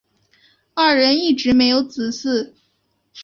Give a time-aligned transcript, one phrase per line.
[0.73, 2.53] 二人一直没有子嗣。